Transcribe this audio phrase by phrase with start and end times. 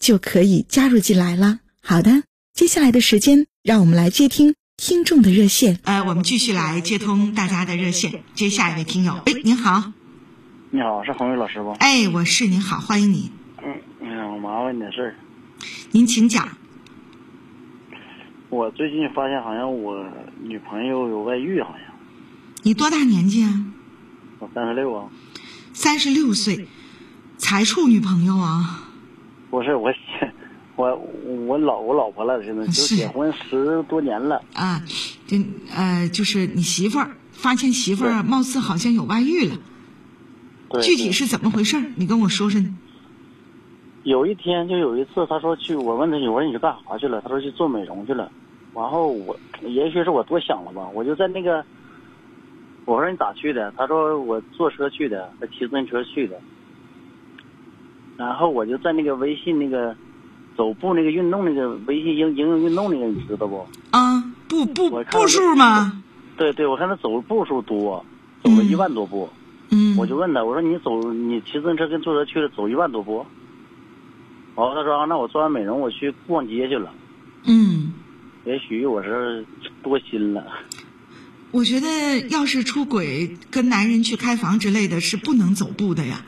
[0.00, 1.60] 就可以加入进来了。
[1.82, 5.78] 好的，接下来的时间，让我们来接听听众的热线。
[5.84, 9.12] 呃，我们继续来接通大家的热线，接下一位听友。
[9.26, 9.92] 哎，您好。
[10.70, 11.70] 你好，是洪伟老师不？
[11.72, 12.46] 哎，我是。
[12.46, 13.30] 您好，欢迎你。
[13.58, 15.14] 嗯，哎呀，我麻烦你点事儿。
[15.90, 16.48] 您请讲。
[18.48, 20.04] 我最近发现，好像我
[20.42, 21.80] 女朋友有外遇，好像。
[22.62, 23.64] 你多大年纪啊？
[24.38, 25.08] 我三十六啊。
[25.72, 26.66] 三十六岁，
[27.36, 28.89] 才处女朋友啊？
[29.50, 29.92] 不是我，
[30.76, 30.96] 我
[31.46, 34.40] 我老我老婆了，现在就结婚十多年了。
[34.54, 34.80] 啊，
[35.26, 35.36] 就
[35.74, 39.56] 呃，就是你媳妇儿发现媳妇儿貌似好像有外遇了。
[40.80, 41.76] 具体是怎么回事？
[41.96, 42.60] 你跟我说说。
[44.04, 47.20] 有一天就有一次，他说去，我问他，我说你去干啥去了？
[47.20, 48.30] 他说去做美容去了。
[48.72, 51.64] 然后我也许是我多想了吧，我就在那个，
[52.84, 53.74] 我说你咋去的？
[53.76, 56.40] 他说我坐车去的，他骑自行车去的。
[58.20, 59.96] 然后我就在那个微信那个
[60.54, 63.66] 走步那个运动那个微信应应用运动那个你知道不？
[63.92, 66.02] 啊，步步步数吗？
[66.36, 68.04] 对对，我看他走步数多，
[68.44, 69.30] 走了一万多步。
[69.70, 69.96] 嗯。
[69.96, 73.24] 我就问他，我说你走你骑自行车跟坐车去了走一万多步？
[74.54, 76.92] 然后他说啊，那我做完美容我去逛街去了。
[77.46, 77.94] 嗯。
[78.44, 79.46] 也许我是
[79.82, 80.44] 多心了。
[81.52, 86.20] 我觉得要是出轨跟男人去开房之类的是不能走步的呀。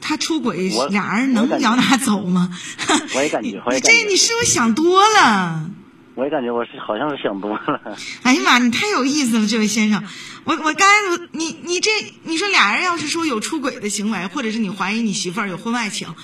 [0.00, 2.50] 他出轨，俩人能咬哪走吗？
[3.14, 5.70] 我也感觉，你这你是不是想多了？
[6.14, 7.80] 我也感觉我是好像是想多了。
[8.24, 10.02] 哎呀妈，你太有意思了，这位先生。
[10.44, 11.90] 我我刚才你你这
[12.24, 16.14] 你说俩人要是说有出轨的行为，或者是你怀疑你媳妇儿有婚外情，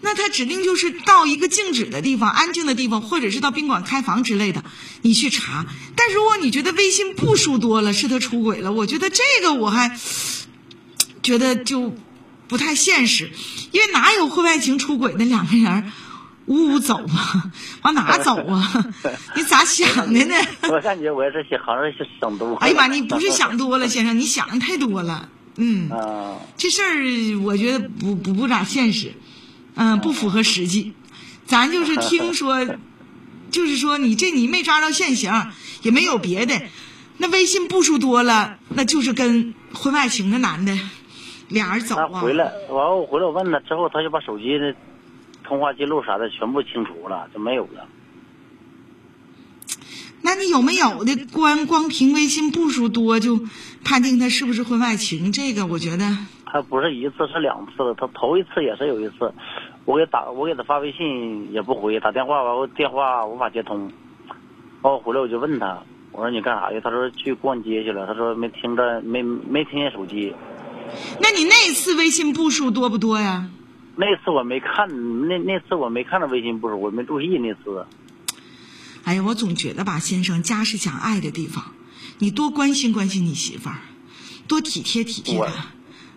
[0.00, 4.64] 那他指定就是到一个静止的地方、安静的地方，或者是到宾馆开房之类的，
[5.02, 5.66] 你去查。
[5.96, 9.98] 但如果你觉得微信步数多了是他出轨了，我觉得这个我还
[11.22, 11.94] 觉得就。
[12.48, 13.30] 不太现实，
[13.72, 15.92] 因为哪有婚外情出轨的两个人
[16.46, 17.50] 呜呜走啊？
[17.82, 18.86] 往哪走啊？
[19.34, 20.34] 你咋想的呢？
[20.70, 22.54] 我感觉我也是想，好像是想多。
[22.56, 25.28] 哎呀妈，你不是想多了，先生，你想的太多了。
[25.56, 25.90] 嗯，
[26.56, 29.14] 这事儿我觉得不不不咋现实，
[29.74, 30.92] 嗯，不符合实际。
[31.46, 32.64] 咱就是听说，
[33.50, 35.50] 就是说你这你没抓着现行，
[35.82, 36.60] 也没有别的。
[37.18, 40.78] 那微信步数多了，那就是跟婚外情的男的。
[41.48, 42.08] 俩人走啊！
[42.08, 44.74] 回来，完了我回来我问他之后，他就把手机的
[45.44, 47.86] 通话记录啥的全部清除了，就没有了。
[50.22, 53.38] 那你有没有的光光凭微信步数多就
[53.84, 55.30] 判定他是不是婚外情？
[55.30, 56.04] 这个我觉得
[56.46, 59.32] 他不是一次是两次了，他头一次也是有一次，
[59.84, 63.92] 我给打我给他发微信也不回，打电话完我电话无法接通，
[64.82, 65.80] 完我回来我就问他，
[66.10, 66.80] 我说你干啥去？
[66.80, 70.34] 他说去逛街去了，他说没听着没没听见手机。
[71.20, 73.48] 那你那次微信步数多不多呀？
[73.96, 74.86] 那次我没看，
[75.26, 77.86] 那那次我没看到微信步数，我没注意那次。
[79.04, 81.64] 哎呀，我总觉得吧，先生，家是讲爱的地方，
[82.18, 83.78] 你多关心关心你媳妇儿，
[84.48, 85.68] 多体贴体贴她，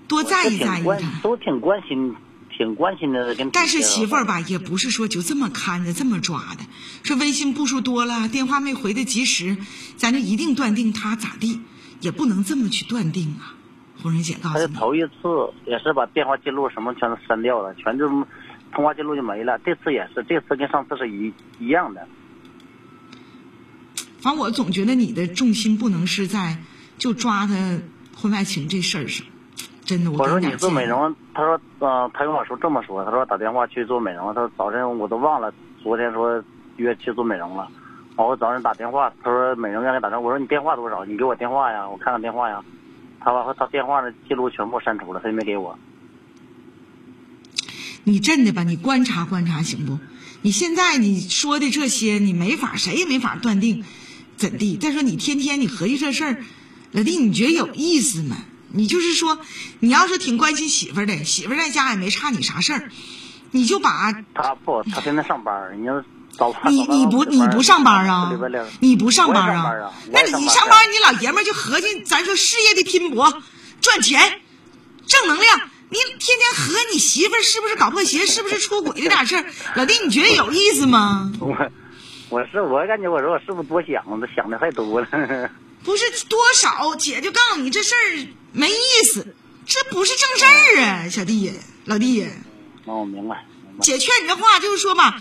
[0.08, 1.22] 多在意在意她。
[1.22, 2.16] 都挺关心，
[2.58, 3.34] 挺关心的。
[3.54, 6.66] 但是媳妇儿吧，也不是说就这么看着这么抓的，
[7.04, 9.56] 说微信步数多了，电话没回的及时，
[9.96, 11.62] 咱就一定断定她咋地，
[12.02, 13.56] 也不能这么去断定啊。
[14.42, 15.18] 他就头一次
[15.66, 18.08] 也是把电话记录什么全都删掉了，全就
[18.72, 19.60] 通话记录就没了。
[19.60, 22.08] 这次也是，这次跟上次是一一样的。
[24.22, 26.58] 反正我总觉得你的重心不能是在
[26.98, 27.54] 就抓他
[28.16, 29.28] 婚外情这事儿上，
[29.84, 30.12] 真的。
[30.12, 35.54] 我说你做美容，他说，嗯，他跟我说这么说，他说打电话去做美容，他说早晨我都忘了，
[35.84, 36.42] 昨天说
[36.78, 37.68] 约去做美容了，
[38.16, 41.04] 我早上打电话，他说美容院给打电话，我说你电话多少？
[41.04, 42.64] 你给我电话呀，我看看电话呀。
[43.22, 45.78] 他把他电话的记录全部删除了，他也没给我。
[48.04, 50.00] 你真的吧，你观察观察行不？
[50.42, 53.84] 你现在你说的这些，你没法，谁也没法断定
[54.38, 54.78] 怎地。
[54.78, 56.44] 再说你天天你合计这事儿，
[56.92, 58.38] 老弟，你觉得有意思吗？
[58.72, 59.40] 你就是说，
[59.80, 62.90] 你要是挺关心媳妇儿的，媳妇儿在家也没差你啥事儿，
[63.52, 66.04] 你就把他不，他现在上班儿，你要
[66.70, 68.32] 你你不你不上班啊？
[68.80, 73.42] 你不上班啊那你上班，你老爷们儿就合计，咱说事业的拼搏，
[73.82, 74.42] 赚钱，
[75.06, 75.62] 正能量。
[75.92, 79.46] 你天天和你媳妇儿是不是搞破鞋，是不是出轨这点事儿，
[79.76, 81.32] 老弟，你觉得有意思吗？
[81.40, 81.56] 我
[82.30, 85.08] 我是我感觉我说我是不是多想了，想的太多了。
[85.84, 91.52] 不是多少，姐就告诉你这事儿没意思，这不是正事儿啊，小弟
[91.86, 92.28] 老弟。
[92.86, 93.82] 那我明白，明白。
[93.82, 95.20] 姐劝你的话就是说吧，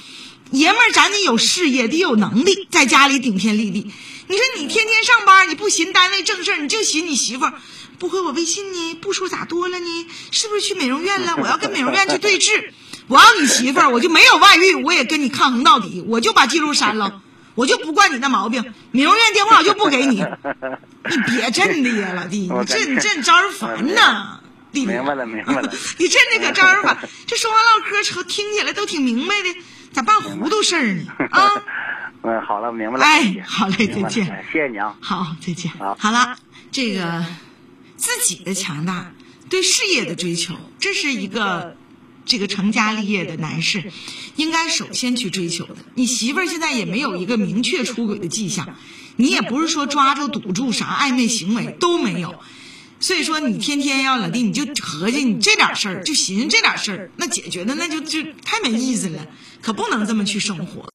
[0.50, 3.90] 爷们儿咱得有事业，得有能力，在家里顶天立地。
[4.28, 7.54] 你说你天天上班，你不寻单位正事儿，你就寻你媳妇儿
[7.98, 10.06] 不回我微信呢，步数咋多了呢？
[10.30, 11.36] 是不是去美容院了？
[11.40, 12.70] 我要跟美容院去对峙。
[13.08, 17.22] 我要你媳妇儿，我就没有外遇，我也跟你抗衡到底，我就把记录删了，
[17.54, 18.62] 我就不惯你那毛病。
[18.90, 20.22] 美容院电话我就不给你，
[21.10, 24.40] 你别真的呀，老弟，你这你这招人烦呐，
[24.72, 24.86] 弟弟。
[24.86, 25.72] 明白了，明白了。
[25.98, 26.96] 你真的可招人烦。
[27.26, 29.56] 这说话唠嗑车听起来都挺明白的，
[29.92, 31.12] 咋办糊涂事儿呢？
[31.30, 31.50] 啊，
[32.22, 33.04] 嗯，好了，明白了。
[33.04, 34.96] 哎好嘞再见哎谢谢你啊。
[35.00, 35.70] 好，再见。
[35.72, 36.36] 好好了，
[36.70, 37.24] 这个
[37.96, 39.12] 自己的强大，
[39.48, 41.76] 对事业的追求，这是一个
[42.24, 43.90] 这个成家立业的男士
[44.36, 45.76] 应该首先去追求的。
[45.94, 48.76] 你媳妇儿现在也没有一个明确出轨的迹象，
[49.16, 52.34] 你也不是说抓住堵住啥暧昧行为都没有。
[53.00, 59.24] 所以说，你天天要老弟，你就合计你这点事儿，就寻思这点事儿，那解决的那就就太没意思了，
[59.62, 60.86] 可不能这么去生活。